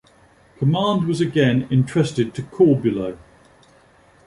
[0.57, 3.19] Command was again entrusted to Corbulo.